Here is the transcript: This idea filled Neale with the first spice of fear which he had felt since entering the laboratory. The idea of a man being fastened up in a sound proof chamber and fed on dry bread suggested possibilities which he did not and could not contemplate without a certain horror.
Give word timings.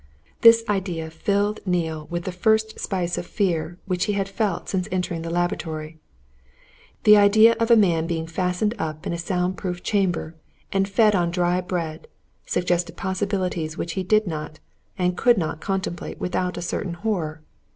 This 0.41 0.63
idea 0.67 1.11
filled 1.11 1.59
Neale 1.63 2.07
with 2.09 2.23
the 2.23 2.31
first 2.31 2.79
spice 2.79 3.19
of 3.19 3.27
fear 3.27 3.77
which 3.85 4.05
he 4.05 4.13
had 4.13 4.27
felt 4.27 4.67
since 4.67 4.87
entering 4.91 5.21
the 5.21 5.29
laboratory. 5.29 5.99
The 7.03 7.17
idea 7.17 7.55
of 7.59 7.69
a 7.69 7.75
man 7.75 8.07
being 8.07 8.25
fastened 8.25 8.73
up 8.79 9.05
in 9.05 9.13
a 9.13 9.19
sound 9.19 9.57
proof 9.57 9.83
chamber 9.83 10.33
and 10.73 10.89
fed 10.89 11.13
on 11.13 11.29
dry 11.29 11.61
bread 11.61 12.07
suggested 12.47 12.97
possibilities 12.97 13.77
which 13.77 13.91
he 13.93 14.01
did 14.01 14.25
not 14.25 14.59
and 14.97 15.15
could 15.15 15.37
not 15.37 15.61
contemplate 15.61 16.19
without 16.19 16.57
a 16.57 16.63
certain 16.63 16.95
horror. 16.95 17.43